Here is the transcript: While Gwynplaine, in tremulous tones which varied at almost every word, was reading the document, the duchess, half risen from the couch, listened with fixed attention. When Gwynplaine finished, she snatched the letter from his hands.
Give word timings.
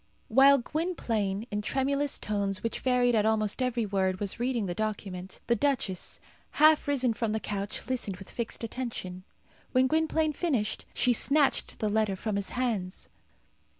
While 0.29 0.57
Gwynplaine, 0.57 1.45
in 1.51 1.61
tremulous 1.61 2.17
tones 2.17 2.63
which 2.63 2.79
varied 2.79 3.13
at 3.13 3.23
almost 3.23 3.61
every 3.61 3.85
word, 3.85 4.19
was 4.19 4.39
reading 4.39 4.65
the 4.65 4.73
document, 4.73 5.39
the 5.45 5.55
duchess, 5.55 6.19
half 6.53 6.87
risen 6.87 7.13
from 7.13 7.33
the 7.33 7.39
couch, 7.39 7.87
listened 7.87 8.17
with 8.17 8.31
fixed 8.31 8.63
attention. 8.63 9.25
When 9.73 9.85
Gwynplaine 9.85 10.33
finished, 10.33 10.85
she 10.95 11.13
snatched 11.13 11.77
the 11.77 11.87
letter 11.87 12.15
from 12.15 12.35
his 12.35 12.49
hands. 12.49 13.09